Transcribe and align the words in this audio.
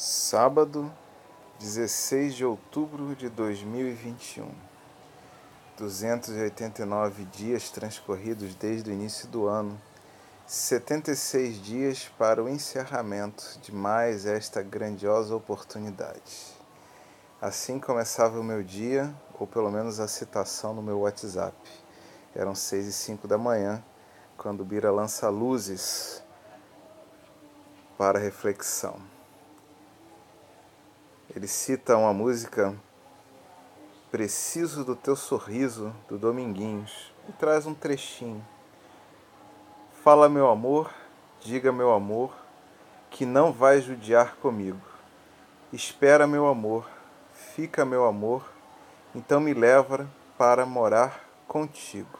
Sábado, 0.00 0.94
16 1.58 2.36
de 2.36 2.44
outubro 2.44 3.16
de 3.16 3.28
2021. 3.28 4.48
289 5.76 7.24
dias 7.24 7.68
transcorridos 7.70 8.54
desde 8.54 8.90
o 8.90 8.92
início 8.92 9.26
do 9.26 9.48
ano. 9.48 9.76
76 10.46 11.60
dias 11.60 12.08
para 12.16 12.40
o 12.40 12.48
encerramento 12.48 13.58
de 13.60 13.74
mais 13.74 14.24
esta 14.24 14.62
grandiosa 14.62 15.34
oportunidade. 15.34 16.54
Assim 17.42 17.80
começava 17.80 18.38
o 18.38 18.44
meu 18.44 18.62
dia, 18.62 19.12
ou 19.36 19.48
pelo 19.48 19.68
menos 19.68 19.98
a 19.98 20.06
citação 20.06 20.72
no 20.72 20.80
meu 20.80 21.00
WhatsApp. 21.00 21.56
Eram 22.36 22.54
6 22.54 22.86
e 22.86 22.92
5 22.92 23.26
da 23.26 23.36
manhã, 23.36 23.82
quando 24.36 24.64
Bira 24.64 24.92
lança 24.92 25.28
luzes 25.28 26.22
para 27.98 28.20
reflexão. 28.20 29.17
Ele 31.36 31.46
cita 31.46 31.94
uma 31.94 32.12
música 32.14 32.74
Preciso 34.10 34.82
do 34.82 34.96
Teu 34.96 35.14
Sorriso, 35.14 35.94
do 36.08 36.16
Dominguinhos, 36.16 37.12
e 37.28 37.32
traz 37.32 37.66
um 37.66 37.74
trechinho. 37.74 38.42
Fala, 40.02 40.26
meu 40.30 40.48
amor, 40.48 40.90
diga, 41.38 41.70
meu 41.70 41.92
amor, 41.92 42.34
que 43.10 43.26
não 43.26 43.52
vai 43.52 43.82
judiar 43.82 44.36
comigo. 44.36 44.80
Espera, 45.70 46.26
meu 46.26 46.46
amor, 46.46 46.88
fica, 47.34 47.84
meu 47.84 48.06
amor, 48.06 48.50
então 49.14 49.38
me 49.38 49.52
leva 49.52 50.08
para 50.38 50.64
morar 50.64 51.22
contigo. 51.46 52.18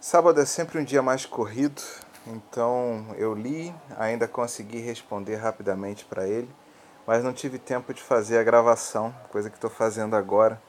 Sábado 0.00 0.40
é 0.40 0.44
sempre 0.44 0.78
um 0.78 0.84
dia 0.84 1.02
mais 1.02 1.26
corrido, 1.26 1.82
então 2.28 3.12
eu 3.18 3.34
li, 3.34 3.74
ainda 3.98 4.28
consegui 4.28 4.78
responder 4.78 5.34
rapidamente 5.34 6.04
para 6.04 6.28
ele 6.28 6.59
mas 7.10 7.24
não 7.24 7.32
tive 7.32 7.58
tempo 7.58 7.92
de 7.92 8.00
fazer 8.00 8.38
a 8.38 8.44
gravação, 8.44 9.12
coisa 9.32 9.50
que 9.50 9.56
estou 9.56 9.68
fazendo 9.68 10.14
agora, 10.14 10.62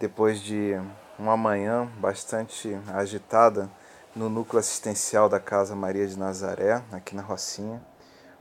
depois 0.00 0.40
de 0.40 0.72
uma 1.18 1.36
manhã 1.36 1.84
bastante 1.98 2.74
agitada 2.94 3.68
no 4.16 4.30
núcleo 4.30 4.60
assistencial 4.60 5.28
da 5.28 5.38
Casa 5.38 5.76
Maria 5.76 6.06
de 6.06 6.18
Nazaré, 6.18 6.82
aqui 6.90 7.14
na 7.14 7.20
Rocinha, 7.20 7.82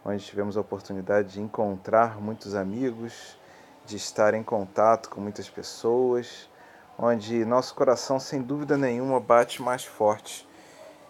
onde 0.06 0.24
tivemos 0.24 0.56
a 0.56 0.62
oportunidade 0.62 1.34
de 1.34 1.42
encontrar 1.42 2.18
muitos 2.18 2.56
amigos, 2.56 3.38
de 3.86 3.98
estar 3.98 4.34
em 4.34 4.42
contato 4.42 5.10
com 5.10 5.20
muitas 5.20 5.50
pessoas, 5.50 6.50
onde 6.98 7.44
nosso 7.44 7.76
coração, 7.76 8.22
sem 8.22 8.42
dúvida 8.42 8.78
nenhuma, 8.78 9.20
bate 9.20 9.62
mais 9.62 9.84
forte. 9.84 10.48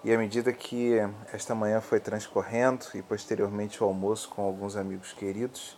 E 0.03 0.11
à 0.11 0.17
medida 0.17 0.51
que 0.51 0.95
esta 1.31 1.53
manhã 1.53 1.79
foi 1.79 1.99
transcorrendo 1.99 2.87
e 2.95 3.03
posteriormente 3.03 3.83
o 3.83 3.85
almoço 3.85 4.29
com 4.29 4.41
alguns 4.41 4.75
amigos 4.75 5.13
queridos, 5.13 5.77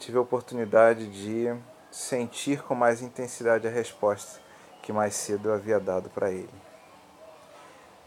tive 0.00 0.16
a 0.16 0.22
oportunidade 0.22 1.06
de 1.08 1.54
sentir 1.90 2.62
com 2.62 2.74
mais 2.74 3.02
intensidade 3.02 3.68
a 3.68 3.70
resposta 3.70 4.40
que 4.82 4.94
mais 4.94 5.14
cedo 5.14 5.50
eu 5.50 5.54
havia 5.54 5.78
dado 5.78 6.08
para 6.08 6.30
ele. 6.30 6.48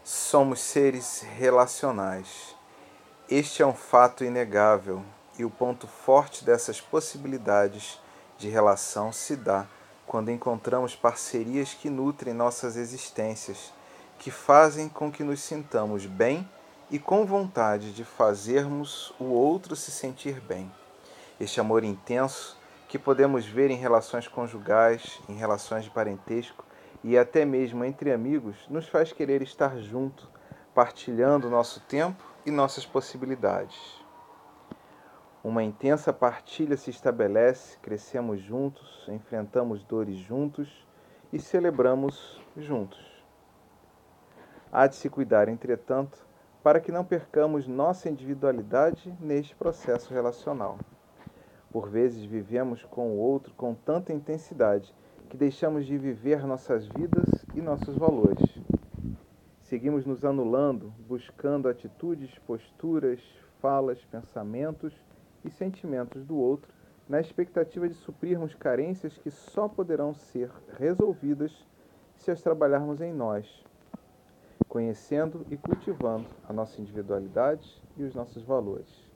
Somos 0.02 0.58
seres 0.58 1.20
relacionais. 1.20 2.56
Este 3.30 3.62
é 3.62 3.66
um 3.66 3.72
fato 3.72 4.24
inegável 4.24 5.04
e 5.38 5.44
o 5.44 5.50
ponto 5.50 5.86
forte 5.86 6.44
dessas 6.44 6.80
possibilidades 6.80 8.00
de 8.36 8.48
relação 8.48 9.12
se 9.12 9.36
dá 9.36 9.64
quando 10.04 10.32
encontramos 10.32 10.96
parcerias 10.96 11.74
que 11.74 11.88
nutrem 11.88 12.34
nossas 12.34 12.76
existências, 12.76 13.72
que 14.18 14.32
fazem 14.32 14.88
com 14.88 15.12
que 15.12 15.22
nos 15.22 15.40
sintamos 15.40 16.06
bem 16.06 16.48
e 16.90 16.98
com 16.98 17.24
vontade 17.24 17.92
de 17.92 18.02
fazermos 18.04 19.14
o 19.20 19.26
outro 19.26 19.76
se 19.76 19.92
sentir 19.92 20.40
bem 20.40 20.70
este 21.44 21.60
amor 21.60 21.84
intenso 21.84 22.58
que 22.88 22.98
podemos 22.98 23.44
ver 23.46 23.70
em 23.70 23.76
relações 23.76 24.26
conjugais, 24.26 25.20
em 25.28 25.34
relações 25.34 25.84
de 25.84 25.90
parentesco 25.90 26.64
e 27.02 27.18
até 27.18 27.44
mesmo 27.44 27.84
entre 27.84 28.10
amigos, 28.10 28.66
nos 28.68 28.88
faz 28.88 29.12
querer 29.12 29.42
estar 29.42 29.76
junto, 29.78 30.28
partilhando 30.74 31.50
nosso 31.50 31.80
tempo 31.80 32.24
e 32.46 32.50
nossas 32.50 32.86
possibilidades. 32.86 34.02
Uma 35.42 35.62
intensa 35.62 36.14
partilha 36.14 36.78
se 36.78 36.88
estabelece, 36.88 37.76
crescemos 37.80 38.40
juntos, 38.40 39.04
enfrentamos 39.08 39.84
dores 39.84 40.16
juntos 40.16 40.86
e 41.30 41.38
celebramos 41.38 42.40
juntos. 42.56 43.22
Há 44.72 44.86
de 44.86 44.96
se 44.96 45.10
cuidar, 45.10 45.48
entretanto, 45.48 46.26
para 46.62 46.80
que 46.80 46.90
não 46.90 47.04
percamos 47.04 47.66
nossa 47.66 48.08
individualidade 48.08 49.14
neste 49.20 49.54
processo 49.54 50.14
relacional. 50.14 50.78
Por 51.74 51.88
vezes 51.88 52.24
vivemos 52.24 52.84
com 52.84 53.10
o 53.10 53.18
outro 53.18 53.52
com 53.54 53.74
tanta 53.74 54.12
intensidade 54.12 54.94
que 55.28 55.36
deixamos 55.36 55.84
de 55.84 55.98
viver 55.98 56.46
nossas 56.46 56.86
vidas 56.86 57.44
e 57.52 57.60
nossos 57.60 57.96
valores. 57.96 58.48
Seguimos 59.60 60.06
nos 60.06 60.24
anulando, 60.24 60.94
buscando 61.08 61.68
atitudes, 61.68 62.38
posturas, 62.46 63.20
falas, 63.60 63.98
pensamentos 64.04 64.94
e 65.44 65.50
sentimentos 65.50 66.24
do 66.24 66.36
outro, 66.36 66.72
na 67.08 67.20
expectativa 67.20 67.88
de 67.88 67.94
suprirmos 67.94 68.54
carências 68.54 69.18
que 69.18 69.32
só 69.32 69.66
poderão 69.66 70.14
ser 70.14 70.52
resolvidas 70.78 71.66
se 72.14 72.30
as 72.30 72.40
trabalharmos 72.40 73.00
em 73.00 73.12
nós, 73.12 73.64
conhecendo 74.68 75.44
e 75.50 75.56
cultivando 75.56 76.28
a 76.48 76.52
nossa 76.52 76.80
individualidade 76.80 77.82
e 77.96 78.04
os 78.04 78.14
nossos 78.14 78.44
valores. 78.44 79.12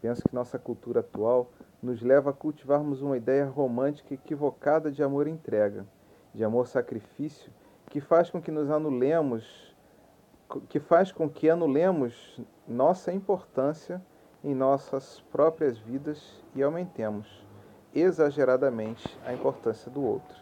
Penso 0.00 0.22
que 0.22 0.34
nossa 0.34 0.60
cultura 0.60 1.00
atual 1.00 1.50
nos 1.82 2.00
leva 2.00 2.30
a 2.30 2.32
cultivarmos 2.32 3.02
uma 3.02 3.16
ideia 3.16 3.44
romântica 3.44 4.14
equivocada 4.14 4.90
de 4.90 5.02
amor-entrega, 5.02 5.84
de 6.32 6.44
amor-sacrifício, 6.44 7.52
que 7.90 8.00
faz 8.00 8.30
com 8.30 8.40
que 8.40 8.52
nos 8.52 8.70
anulemos, 8.70 9.74
que 10.68 10.78
faz 10.78 11.10
com 11.10 11.28
que 11.28 11.50
anulemos 11.50 12.40
nossa 12.68 13.12
importância 13.12 14.00
em 14.44 14.54
nossas 14.54 15.20
próprias 15.32 15.78
vidas 15.78 16.42
e 16.54 16.62
aumentemos 16.62 17.44
exageradamente 17.94 19.18
a 19.26 19.32
importância 19.32 19.90
do 19.90 20.02
outro. 20.02 20.36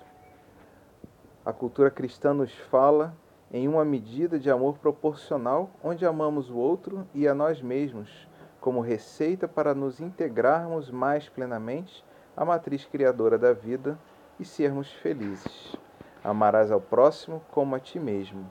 A 1.44 1.52
cultura 1.52 1.90
cristã 1.90 2.34
nos 2.34 2.52
fala 2.52 3.16
em 3.50 3.66
uma 3.66 3.84
medida 3.84 4.38
de 4.38 4.50
amor 4.50 4.78
proporcional, 4.78 5.70
onde 5.82 6.06
amamos 6.06 6.50
o 6.50 6.56
outro 6.56 7.06
e 7.14 7.26
a 7.26 7.34
nós 7.34 7.60
mesmos 7.60 8.28
como 8.60 8.80
receita 8.80 9.48
para 9.48 9.74
nos 9.74 10.00
integrarmos 10.00 10.90
mais 10.90 11.28
plenamente 11.28 12.04
à 12.36 12.44
matriz 12.44 12.84
criadora 12.84 13.38
da 13.38 13.52
vida 13.52 13.98
e 14.38 14.44
sermos 14.44 14.92
felizes. 14.92 15.76
Amarás 16.22 16.70
ao 16.70 16.80
próximo 16.80 17.42
como 17.50 17.74
a 17.74 17.80
ti 17.80 17.98
mesmo. 17.98 18.48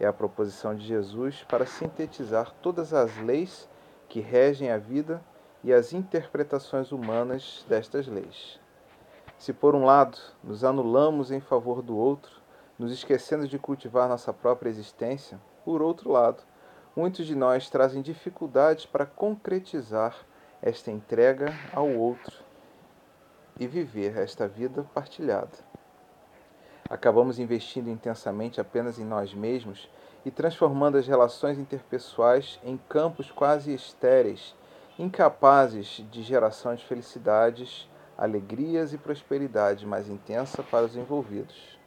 É 0.00 0.06
a 0.06 0.12
proposição 0.12 0.74
de 0.74 0.86
Jesus 0.86 1.44
para 1.44 1.66
sintetizar 1.66 2.52
todas 2.62 2.94
as 2.94 3.16
leis 3.18 3.68
que 4.08 4.20
regem 4.20 4.70
a 4.70 4.78
vida 4.78 5.22
e 5.62 5.72
as 5.72 5.92
interpretações 5.92 6.90
humanas 6.90 7.64
destas 7.68 8.06
leis. 8.06 8.58
Se 9.38 9.52
por 9.52 9.74
um 9.74 9.84
lado 9.84 10.18
nos 10.42 10.64
anulamos 10.64 11.30
em 11.30 11.40
favor 11.40 11.82
do 11.82 11.96
outro, 11.96 12.40
nos 12.78 12.92
esquecendo 12.92 13.46
de 13.46 13.58
cultivar 13.58 14.08
nossa 14.08 14.32
própria 14.32 14.70
existência, 14.70 15.40
por 15.64 15.82
outro 15.82 16.10
lado, 16.10 16.42
muitos 16.94 17.26
de 17.26 17.34
nós 17.34 17.70
trazem 17.70 18.02
dificuldades 18.02 18.84
para 18.84 19.06
concretizar 19.06 20.14
esta 20.60 20.90
entrega 20.90 21.52
ao 21.72 21.88
outro 21.88 22.44
e 23.58 23.66
viver 23.66 24.16
esta 24.16 24.46
vida 24.46 24.84
partilhada. 24.94 25.58
Acabamos 26.88 27.38
investindo 27.38 27.88
intensamente 27.88 28.60
apenas 28.60 28.98
em 28.98 29.04
nós 29.04 29.32
mesmos 29.32 29.88
e 30.24 30.30
transformando 30.30 30.98
as 30.98 31.06
relações 31.06 31.58
interpessoais 31.58 32.60
em 32.62 32.76
campos 32.76 33.30
quase 33.30 33.72
estéreis, 33.72 34.54
incapazes 34.98 36.04
de 36.10 36.22
geração 36.22 36.74
de 36.74 36.84
felicidades, 36.84 37.88
alegrias 38.16 38.92
e 38.92 38.98
prosperidade 38.98 39.86
mais 39.86 40.08
intensa 40.08 40.62
para 40.62 40.84
os 40.84 40.94
envolvidos. 40.94 41.78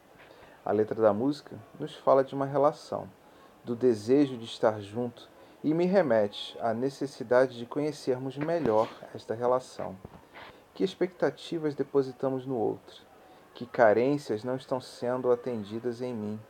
A 0.64 0.72
letra 0.72 1.00
da 1.00 1.12
música 1.12 1.56
nos 1.78 1.94
fala 1.94 2.24
de 2.24 2.34
uma 2.34 2.44
relação 2.44 3.08
do 3.66 3.74
desejo 3.74 4.36
de 4.36 4.44
estar 4.44 4.80
junto 4.80 5.28
e 5.64 5.74
me 5.74 5.86
remete 5.86 6.56
à 6.60 6.72
necessidade 6.72 7.58
de 7.58 7.66
conhecermos 7.66 8.38
melhor 8.38 8.88
esta 9.12 9.34
relação. 9.34 9.96
Que 10.72 10.84
expectativas 10.84 11.74
depositamos 11.74 12.46
no 12.46 12.56
outro? 12.56 13.02
Que 13.52 13.66
carências 13.66 14.44
não 14.44 14.54
estão 14.54 14.80
sendo 14.80 15.32
atendidas 15.32 16.00
em 16.00 16.14
mim? 16.14 16.40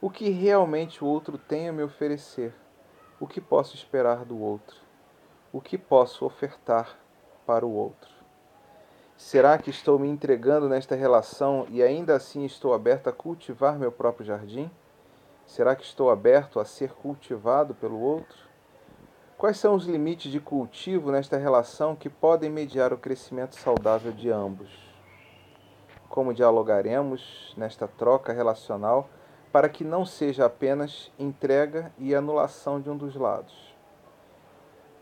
O 0.00 0.10
que 0.10 0.28
realmente 0.30 1.04
o 1.04 1.06
outro 1.06 1.38
tem 1.38 1.68
a 1.68 1.72
me 1.72 1.84
oferecer? 1.84 2.52
O 3.20 3.28
que 3.28 3.40
posso 3.40 3.76
esperar 3.76 4.24
do 4.24 4.36
outro? 4.36 4.76
O 5.52 5.60
que 5.60 5.78
posso 5.78 6.24
ofertar 6.24 6.98
para 7.46 7.64
o 7.64 7.72
outro? 7.72 8.10
Será 9.16 9.56
que 9.56 9.70
estou 9.70 10.00
me 10.00 10.08
entregando 10.08 10.68
nesta 10.68 10.96
relação 10.96 11.64
e 11.70 11.80
ainda 11.80 12.16
assim 12.16 12.44
estou 12.44 12.74
aberto 12.74 13.06
a 13.06 13.12
cultivar 13.12 13.78
meu 13.78 13.92
próprio 13.92 14.26
jardim? 14.26 14.68
Será 15.50 15.74
que 15.74 15.82
estou 15.82 16.10
aberto 16.10 16.60
a 16.60 16.64
ser 16.64 16.92
cultivado 16.92 17.74
pelo 17.74 17.98
outro? 17.98 18.38
Quais 19.36 19.58
são 19.58 19.74
os 19.74 19.84
limites 19.84 20.30
de 20.30 20.38
cultivo 20.38 21.10
nesta 21.10 21.36
relação 21.36 21.96
que 21.96 22.08
podem 22.08 22.48
mediar 22.48 22.92
o 22.92 22.96
crescimento 22.96 23.56
saudável 23.56 24.12
de 24.12 24.30
ambos? 24.30 24.70
Como 26.08 26.32
dialogaremos 26.32 27.52
nesta 27.56 27.88
troca 27.88 28.32
relacional 28.32 29.10
para 29.50 29.68
que 29.68 29.82
não 29.82 30.06
seja 30.06 30.46
apenas 30.46 31.10
entrega 31.18 31.92
e 31.98 32.14
anulação 32.14 32.80
de 32.80 32.88
um 32.88 32.96
dos 32.96 33.16
lados? 33.16 33.74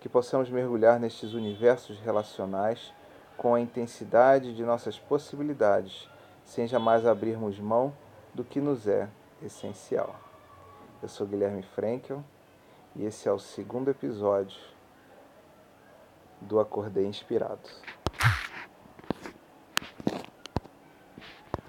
Que 0.00 0.09
possamos 0.09 0.49
mergulhar 0.49 0.99
nestes 0.99 1.35
universos 1.35 2.00
relacionais 2.00 2.91
com 3.37 3.55
a 3.55 3.61
intensidade 3.61 4.56
de 4.56 4.65
nossas 4.65 4.99
possibilidades, 4.99 6.09
sem 6.43 6.67
jamais 6.67 7.05
abrirmos 7.05 7.61
mão 7.61 7.93
do 8.33 8.43
que 8.43 8.62
nos 8.62 8.89
é 8.89 9.11
essencial. 9.43 10.27
Eu 11.00 11.09
sou 11.09 11.29
Guilherme 11.29 11.62
Frankel 11.62 12.25
e 12.97 13.05
esse 13.05 13.29
é 13.29 13.33
o 13.33 13.39
segundo 13.39 13.89
episódio 13.89 14.59
do 16.41 16.59
Acordei 16.59 17.06
Inspirado. 17.06 17.69